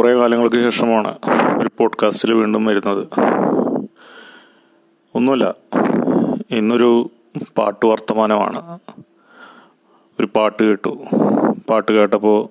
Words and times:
കുറേ 0.00 0.14
കാലങ്ങൾക്ക് 0.14 0.56
ശേഷമാണ് 0.56 1.18
ഒരു 1.58 1.70
പോഡ്കാസ്റ്റിൽ 1.78 2.34
വീണ്ടും 2.34 2.66
വരുന്നത്. 2.66 3.08
ഒന്നുമില്ല 5.14 5.54
ഇന്നൊരു 6.50 7.10
പാട്ട് 7.58 7.86
വർത്തമാനമാണ്. 7.86 8.78
ഒരു 10.20 10.28
പാട്ട് 10.36 10.62
കേട്ടു. 10.62 10.98
പാട്ട് 11.68 11.92
കേട്ടപ്പോൾ 11.92 12.48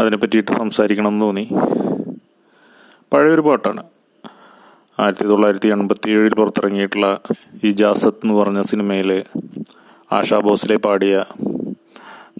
അതിനെ 0.00 0.16
പറ്റിയിട്ട് 0.16 0.52
സംസാരിക്കണം 0.52 1.08
എന്ന് 1.08 1.26
തോന്നി. 1.26 1.48
പഴയൊരു 3.12 3.40
പാട്ടാണ്. 3.40 3.84
ആയിരത്തി 5.00 5.24
തൊള്ളായിരത്തി 5.24 5.68
എൺപത്തി 5.68 6.10
ഏഴിൽ 6.10 6.34
പുറത്തിറങ്ങിയിട്ടുള്ള 6.34 7.20
ഇജാസത്ത് 7.64 8.20
എന്ന് 8.24 8.34
പറഞ്ഞ 8.34 8.62
സിനിമയിൽ 8.62 9.24
ആശാ 10.12 10.40
ഭോസ്ലെ 10.40 10.76
പാടിയ 10.76 11.24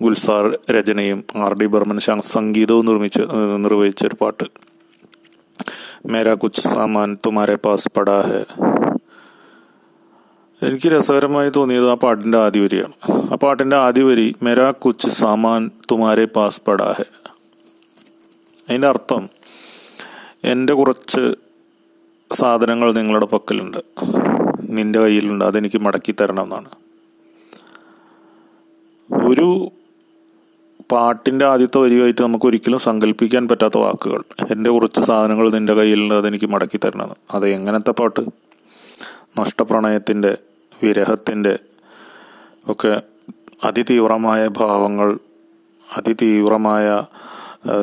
ഗുൽസാർ 0.03 0.59
രചനയും 0.71 1.25
ആർ 1.37 1.55
ഡി 1.55 1.67
ബർമൻ 1.67 1.99
സംഗീതവും 2.35 2.87
നിർമ്മിച്ച് 2.87 3.23
നിർവഹിച്ച 3.65 4.07
ഒരു 4.07 4.17
പാട്ട്. 4.21 4.45
മേരാ 6.07 6.35
കുച്ച് 6.35 6.61
സാമാൻ 6.61 7.19
തുമാരെ 7.27 7.55
പാസ് 7.55 7.89
പടാ 7.97 8.21
ഹെ. 8.21 8.41
എനിക്ക് 10.63 10.89
രസകരമായി 10.89 11.51
തോന്നിയത് 11.57 11.91
ആ 11.91 11.95
പാട്ടിന്റെ 11.95 12.39
ആദ്യ 12.39 12.61
വരിയാണ് 12.61 12.95
ആ 13.33 13.37
പാട്ടിന്റെ 13.37 13.77
ആദ്യ 13.77 14.03
വരി 14.03 14.35
മെരാ 14.43 14.71
കുച്ച് 14.71 15.09
സാമാൻ 15.09 15.71
തുമാരെ 15.91 16.25
പാസ് 16.25 16.63
പടാ 16.69 16.95
ഹെ. 16.99 17.07
അതിന്റെ 18.69 18.89
അർത്ഥം 18.89 19.23
എന്റെ 20.45 20.73
കുറച്ച് 20.73 21.23
സാധനങ്ങൾ 22.31 22.93
നിങ്ങളുടെ 22.93 23.27
പക്കലുണ്ട്. 23.27 23.79
നിന്റെ 24.71 24.99
കയ്യിലുണ്ട് 25.01 25.45
അതെനിക്ക് 25.45 25.79
മടക്കി 25.79 26.15
തരണം 26.21 26.43
എന്നാണ് 26.43 26.71
ഒരു 29.29 29.49
പാട്ടിന്റെ 30.93 31.45
ആദ്യത്തെ 31.45 31.79
വരിയായിട്ട് 31.79 32.23
നമുക്ക് 32.23 32.47
ഒരിക്കലും 32.47 32.79
സങ്കല്പിക്കാൻ 32.79 33.49
പറ്റാത്ത 33.49 33.79
വാക്കുകൾ. 33.79 34.23
എന്റെ 34.51 34.71
കുറച്ച് 34.71 35.01
സാധനങ്ങൾ 35.01 35.51
നിന്റെ 35.51 35.75
കയ്യിലുണ്ട് 35.75 36.15
അതെനിക്ക് 36.15 36.47
മടക്കി 36.47 36.81
തരണം 36.85 37.11
അത് 37.31 37.49
എങ്ങനത്തെ 37.49 37.91
പാട്ട്? 37.91 38.21
നഷ്ടപ്രണയത്തിന്റെ 39.41 40.39
വിരഹത്തിന്റെ 40.85 41.59
ഒക്കെ 42.69 43.03
അതിതീവ്രമായ 43.65 44.49
ഭാവങ്ങൾ 44.49 45.19
അതിതീവ്രമായ 45.97 46.87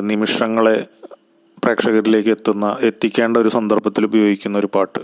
നിമിഷങ്ങളെ 0.00 0.86
പ്രേക്ഷകരിലേക്ക് 1.64 2.28
എത്തുന്ന 2.28 2.76
എത്തിക്കേണ്ട 2.80 3.36
ഒരു 3.36 3.48
സന്ദർഭത്തിൽ 3.48 4.04
ഉപയോഗിക്കുന്ന 4.04 4.58
ഒരു 4.58 4.68
പാട്ട്. 4.74 4.98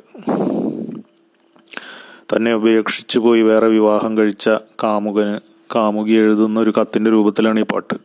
തന്നെ 2.31 2.55
ഉപേക്ഷിച്ചു 2.55 3.19
പോയി 3.19 3.43
വേറെ 3.43 3.69
വിവാഹം 3.69 4.19
കഴിച്ച 4.19 4.49
കാമുകന് 4.83 5.54
കാമുകി 5.75 6.13
എഴുതുന്ന 6.13 6.61
ഒരു 6.61 6.73
കത്തിന്റെ 6.81 7.11
രൂപത്തിലാണ് 7.11 7.61
ഈ 7.61 7.63
പാട്ട്. 7.63 7.97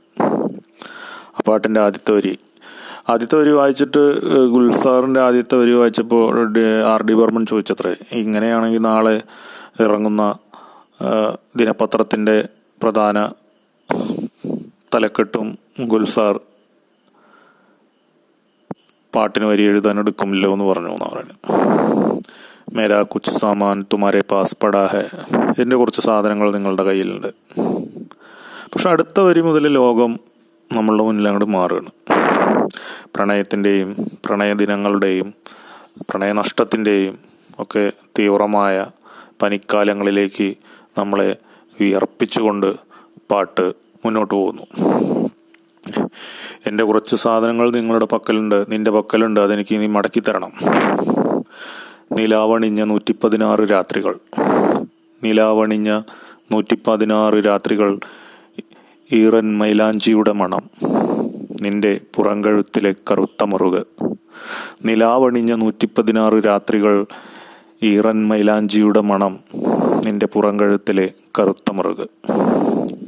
ആ 1.38 1.42
പാട്ടിന്റെ 1.48 1.80
ആദ്യത്തെ 1.82 2.12
വരി. 2.12 2.38
ആദ്യത്തെ 3.10 3.36
വരി 3.36 3.50
വായിച്ചിട്ട് 3.50 4.02
ഗുൽസാറിന്റെ 4.48 5.22
ആദ്യത്തെ 5.22 5.56
വരി 5.56 5.74
വായിച്ചപ്പോൾ 5.74 6.58
ആർ 6.86 7.04
ഡി 7.04 7.14
ബർമൻ 7.14 7.46
ചോദിച്ചത്രേ 7.46 7.94
ഇങ്ങനെയാണെങ്കിൽ 8.12 8.82
നാളെ 8.82 9.22
ഇറങ്ങുന്ന 9.84 10.24
ദിനപത്രത്തിന്റെ 11.56 12.48
പ്രധാന 12.84 13.18
തലക്കെട്ടും 14.96 15.48
ഗുൽസാർ 15.80 16.40
പാട്ടിന് 19.16 19.46
വരി 19.46 19.64
എഴുതാൻ 19.64 20.00
എടുക്കുമല്ലോ 20.00 20.54
എന്ന് 20.54 20.66
പറഞ്ഞു 20.66 20.90
എന്നാണ് 20.90 21.12
പറയുന്നത്. 21.12 21.49
മേരാ 22.76 23.02
കുച്ച് 23.02 23.32
സാമാൻ 23.32 23.86
തുമാരെ 23.94 24.22
പാസ് 24.32 24.56
പടാ 24.64 24.86
ഹെ 24.86 25.04
എന്റെ 25.62 25.76
കുറച്ച് 25.76 26.02
സാധനങ്ങൾ 26.02 26.52
നിങ്ങളുടെ 26.52 26.84
കയ്യിലുണ്ട്. 26.84 27.28
പക്ഷെ 28.74 28.90
അടുത്ത 28.90 29.20
വരി 29.20 29.42
മുതൽ 29.42 29.68
ലോകം 29.68 30.20
നമ്മളുടെ 30.74 31.04
മുന്നിൽ 31.04 31.28
അങ്ങോട്ട് 31.28 31.52
മാറുകയാണ്. 31.52 31.92
പ്രണയത്തിന്റെയും 33.16 33.96
പ്രണയദിനങ്ങളുടെയും 34.26 35.34
പ്രണയനഷ്ടത്തിന്റെയും 36.12 37.20
ഒക്കെ 37.60 37.92
തീവ്രമായ 38.20 38.86
പനിക്കാലങ്ങളിലേക്ക് 39.42 40.56
നമ്മളെ 40.98 41.36
വിയർപ്പിച്ചുകൊണ്ട് 41.82 42.76
പാട്ട് 43.32 43.74
മുന്നോട്ട് 44.06 44.34
പോകുന്നു. 44.34 44.64
എന്റെ 46.68 46.84
കുറച്ച് 46.84 47.16
സാധനങ്ങൾ 47.16 47.72
നിങ്ങളുടെ 47.72 48.06
പക്കലുണ്ട് 48.06 48.66
നിന്റെ 48.70 48.92
പക്കലുണ്ട് 48.92 49.40
അതെനിക്ക് 49.40 49.76
നീ 49.76 49.88
മടക്കി 49.88 50.20
തരണം. 50.20 50.52
നിലാവണിഞ്ഞ 52.12 52.84
നൂറ്റി 52.84 53.16
പതിനാറ് 53.24 53.60
രാത്രികൾ. 53.60 54.16
നിലാവണിഞ്ഞ 55.24 56.02
നൂറ്റി 56.52 56.78
പതിനാറ് 56.88 57.34
രാത്രികൾ 57.34 58.00
ഈറൻ 59.14 59.58
മൈലാഞ്ചിയുടെ 59.58 60.32
മണം. 60.32 60.70
നിന്റെ 61.62 62.02
പുറങ്കഴുത്തിലെ 62.16 62.94
കറുത്ത 63.12 63.44
മുറുക്. 63.44 63.84
നിലാവണിഞ്ഞ 64.86 65.54
നൂറ്റി 65.54 65.90
പതിനാറ് 65.98 66.34
രാത്രികൾ 66.34 67.06
ഈറൻ 67.84 68.28
മൈലാഞ്ചിയുടെ 68.28 69.02
മണം. 69.02 69.40
നിന്റെ 70.06 70.26
പുറങ്കഴുത്തിലെ 70.26 71.12
കറുത്ത 71.40 71.72
മുറുക്. 71.72 72.08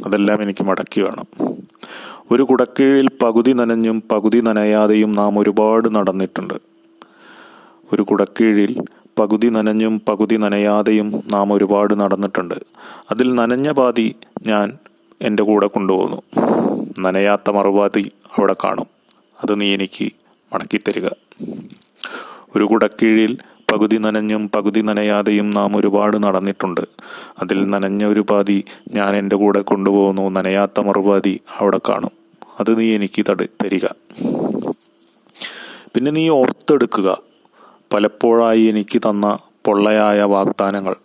അതെല്ലാം 0.06 0.42
എനിക്ക് 0.42 0.64
മടക്കി 0.64 1.02
വേണം. 1.02 1.56
ഒരു 2.32 2.44
കുടക്കീഴിൽ 2.44 3.10
പകുതി 3.22 3.52
നനഞ്ഞും 3.52 4.04
പകുതി 4.12 4.38
നനയാതെയും 4.38 5.14
നാം 5.14 5.40
ഒരുപാട് 5.40 5.96
നടന്നിട്ടുണ്ട്. 5.96 6.71
ഒരു 7.94 8.02
കുടക്കീഴിൽ 8.02 8.82
പകുതി 9.20 9.48
നനഞ്ഞും 9.48 10.02
പകുതി 10.10 10.36
നനയാതെയും 10.36 11.24
നാം 11.32 11.54
ഒരുപാട് 11.54 12.00
നടന്നിട്ടുണ്ട്. 12.00 12.56
അതിൽ 13.12 13.36
നനഞ്ഞ 13.36 13.72
പാതി 13.72 14.16
ഞാൻ 14.48 14.78
എന്റെ 15.22 15.44
കൂടെ 15.44 15.68
കൊണ്ടുപോകുന്നു. 15.68 16.22
നനയാത്ത 17.00 17.50
മറുപാതി 17.50 18.12
അവിടെ 18.38 18.56
കാണും. 18.64 18.86
അത് 19.44 19.62
നീ 19.62 19.74
എനിക്ക് 19.74 20.12
മടക്കിത്തരിക. 20.54 21.08
ഒരു 22.56 22.64
കുടക്കീഴിൽ 22.64 23.38
പകുതി 23.72 23.98
നനഞ്ഞും 23.98 24.52
പകുതി 24.56 24.80
നനയാതെയും 24.80 25.52
നാം 25.52 25.78
ഒരുപാട് 25.78 26.24
നടന്നിട്ടുണ്ട്. 26.24 26.82
അതിൽ 27.40 27.70
നനഞ്ഞ 27.70 28.06
ഒരു 28.06 28.20
പാതി 28.20 28.64
ഞാൻ 28.94 29.16
എന്റെ 29.16 29.36
കൂടെ 29.36 29.62
കൊണ്ടുപോകുന്നു. 29.62 30.30
നനയാത്ത 30.30 30.80
മറുപാതി 30.80 31.40
അവിടെ 31.60 31.80
കാണും. 31.90 32.12
അത് 32.60 32.80
നീ 32.80 32.96
എനിക്ക് 32.96 33.26
തടി 33.30 33.46
തരിക. 33.46 33.86
പിന്നെ 35.96 36.12
നീ 36.12 36.30
ഓർത്തെടുക്കുക. 36.30 37.31
പലപ്പോഴായി 37.94 38.62
എനിക്ക് 38.62 39.00
തന്ന 39.00 39.40
പൊള്ളയായ 39.66 40.22
വാഗ്ദാനങ്ങൾ 40.22 40.96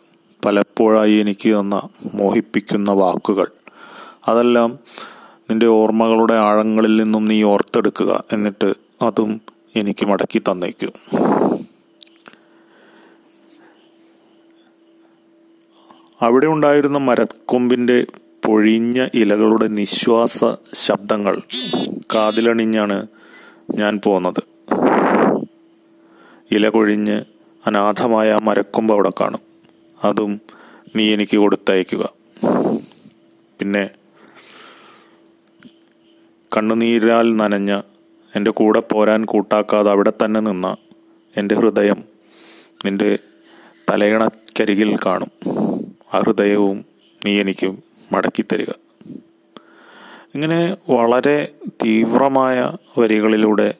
പലപ്പോഴായി 0.44 1.12
എനിക്ക് 1.12 1.60
തന്ന 1.60 1.88
മോഹിപ്പിക്കുന്ന 2.14 2.90
വാക്കുകൾ. 2.90 3.46
അതെല്ലാം 4.28 4.78
നിന്റെ 5.50 5.66
ഓർമ്മകളുടെ 5.66 6.34
ആഴങ്ങളിൽ 6.34 6.96
നിന്നും 6.96 7.28
നീ 7.28 7.42
ഓർത്തെടുക്കുക 7.42 8.24
എന്നിട്ട് 8.32 8.74
അതും 9.02 9.40
എനിക്ക് 9.76 10.06
മടക്കി 10.06 10.38
തന്നേക്കും. 10.38 10.92
അവിടെ 16.22 16.46
ഉണ്ടായിരുന്ന 16.46 16.98
മരക്കൊമ്പിന്റെ 16.98 18.06
പൊഴിഞ്ഞ 18.44 19.06
ഇലകളുടെ 19.14 19.66
നിശ്വാസ 19.66 20.44
ശബ്ദങ്ങൾ 20.74 21.42
കാതിലണിഞ്ഞാണ് 22.14 23.06
ഞാൻ 23.74 24.00
പോന്നത്. 24.04 24.55
ഇല 26.52 26.68
കൊഴിഞ്ഞ് 26.68 27.24
അനാഥമായ 27.66 28.38
മരക്കൊമ്പ് 28.42 28.94
അവിടെ 28.94 29.12
കാണും. 29.20 29.40
അതും 30.04 30.40
നീ 30.96 31.14
എനിക്ക് 31.14 31.36
കൊടുത്തയക്കുക. 31.36 32.12
പിന്നെ 33.60 33.90
കണ്ണുനീരാൽ 36.56 37.36
നനഞ്ഞ 37.36 37.80
എന്റെ 38.36 38.50
കൂടെ 38.50 38.80
പോരാൻ 38.80 39.24
കൂട്ടാക്കാതെ 39.24 39.90
അവിടെ 39.90 40.12
തന്നെ 40.24 40.40
നിന്ന 40.40 40.76
എന്റെ 41.36 41.54
ഹൃദയം 41.54 42.04
നിന്റെ 42.84 43.18
തലയിണക്കരികിൽ 43.90 44.96
കാണും. 45.06 45.30
ആ 46.14 46.18
ഹൃദയവും 46.18 46.84
നീ 47.26 47.40
എനിക്ക് 47.40 47.76
മടക്കിത്തരിക 48.12 48.72
ഇങ്ങനെ 50.34 50.76
വളരെ 50.90 51.52
തീവ്രമായ 51.84 52.72
വരികളിലൂടെ 52.98 53.74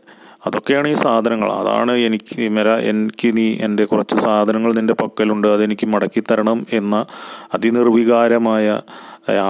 അതൊക്കെയാണ് 0.46 0.88
ഈ 0.88 0.94
സാധനങ്ങൾ. 0.94 1.52
അതാണ് 1.52 1.92
എനിക്ക് 1.96 2.48
മെര 2.48 2.68
എനിക്ക് 2.90 3.36
നീ 3.36 3.46
എന്റെ 3.60 3.84
കുറച്ച് 3.84 4.16
സാധനങ്ങൾ 4.16 4.72
നിന്റെ 4.74 4.94
പക്കലുണ്ട്. 4.94 5.48
അതെനിക്ക് 5.48 5.86
മടക്കി 5.86 6.22
തരണം 6.30 6.66
എന്ന 6.72 7.06
അതിനിർവികാരമായ 7.54 8.80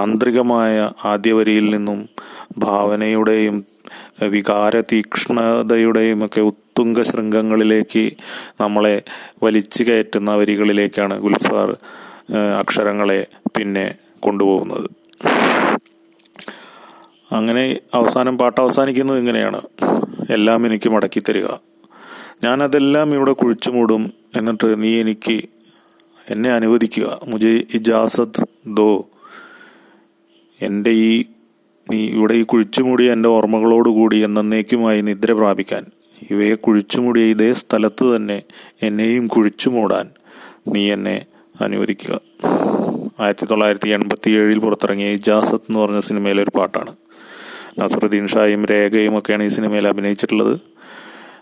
ആന്തരികമായ 0.01 0.91
ആദ്യ 1.05 1.33
വരിയിൽ 1.33 1.69
നിന്നും 1.69 2.09
ഭാവനയുടെയും 2.57 3.65
വികാര 4.21 4.81
തീക്ഷ്ണതയുടെയും 4.81 6.25
ഒക്കെ 6.25 6.41
ഉത്തുംഗ 6.41 7.01
ശൃംഗങ്ങളിലേക്ക് 7.01 8.11
നമ്മളെ 8.61 9.01
വലിച്ചു 9.43 9.83
കയറ്റുന്ന 9.83 10.35
വരികളിലേക്കാണ് 10.35 11.21
ഗുൽസാർ 11.21 11.77
അക്ഷരങ്ങളെ 12.59 13.27
പിന്നെ 13.57 13.95
കൊണ്ടുപോകുന്നത്. 14.19 14.87
അങ്ങനെ 17.31 17.79
അവസാനം 17.93 18.37
പാട്ട് 18.37 18.61
അവസാനിക്കുന്നത് 18.61 19.17
ഇങ്ങനെയാണ്. 19.17 19.61
എല്ലാം 20.29 20.65
എനിക്ക് 20.65 20.89
മടക്കി 20.89 21.19
തരിക. 21.19 21.45
ഞാനതെല്ലാം 22.43 23.13
ഇവിടെ 23.13 23.31
കുഴിച്ചു 23.31 23.69
മൂടും 23.69 24.13
എന്നിട്ട് 24.35 24.83
നീ 24.83 25.01
എനിക്ക് 25.01 25.41
എന്നെ 26.29 26.51
അനുവദിക്കുക. 26.51 27.19
മുജെ 27.27 27.63
ഇജാസത് 27.73 28.47
ദോ. 28.67 29.09
എന്റെ 30.61 30.91
ഈ 30.91 31.25
നീ 31.91 32.05
ഇവിടെ 32.05 32.33
ഈ 32.33 32.43
കുഴിച്ചുമൂടിയ 32.43 33.11
എന്റെ 33.11 33.29
ഓർമ്മകളോടുകൂടി 33.29 34.17
എന്നേക്കുമായി 34.17 35.01
നിദ്ര 35.01 35.31
പ്രാപിക്കാൻ. 35.31 35.85
ഇവയെ 36.31 36.55
കുഴിച്ചുമൂടിയ 36.55 37.23
ഇതേ 37.23 37.53
സ്ഥലത്ത് 37.53 38.15
തന്നെ 38.15 38.43
എന്നെയും 38.81 39.27
കുഴിച്ചുമൂടാൻ 39.27 40.09
നീ 40.67 40.91
എന്നെ 40.91 41.25
അനുവദിക്കുക. 41.61 42.19
ആയിരത്തി 43.19 43.45
തൊള്ളായിരത്തി 43.45 43.89
എൺപത്തി 43.89 44.31
ഏഴിൽ 44.31 44.59
പുറത്തിറങ്ങിയ 44.59 45.07
ഇജാസത്ത് 45.07 45.63
എന്ന് 45.69 45.79
പറഞ്ഞ 45.79 45.99
സിനിമയിലെ 45.99 46.43
ഒരു 46.43 46.57
പാട്ടാണ്. 46.57 46.95
നസറുദ്ദീൻ 47.79 48.27
ഷായും 48.27 48.65
രേഖയും 48.65 49.17
ഒക്കെയാണ് 49.17 49.43
ഈ 49.43 49.47
സിനിമയിൽ 49.47 49.87
അഭിനയിച്ചിട്ടുള്ളത്. 49.87 50.59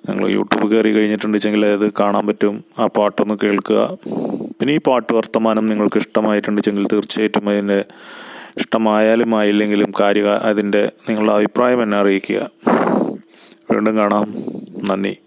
നിങ്ങൾ 0.10 0.28
യൂട്യൂബ് 0.30 0.72
കയറി 0.72 0.94
കഴിഞ്ഞിട്ടുണ്ടെങ്കിൽ 0.94 1.66
അത് 1.66 1.92
കാണാൻ 1.92 2.28
പറ്റും. 2.28 2.64
ആ 2.80 2.86
പാട്ടൊന്ന് 2.86 3.36
കേൾക്കുക. 3.44 3.98
പിന്നെ 4.60 4.74
ഈ 4.74 4.78
പാട്ട് 4.78 5.14
വർത്തമാനം 5.14 5.70
നിങ്ങൾക്ക് 5.70 5.98
ഇഷ്ടമായിട്ടുണ്ടെങ്കിൽ 5.98 6.88
തീർച്ചയായിട്ടും 6.94 7.50
അതിന്റെ 7.50 7.86
ഇഷ്ടമായാലും 8.58 9.36
ആയില്ലെങ്കിലും 9.36 9.94
കാര്യ 10.00 10.22
അതിന്റെ 10.22 10.92
നിങ്ങളുടെ 11.10 11.32
അഭിപ്രായം 11.32 11.84
എന്നെ 11.84 11.98
അറിയിക്കുക. 11.98 12.50
വീണ്ടും 13.72 13.98
കാണാം. 13.98 14.34
നന്ദി. 14.88 15.18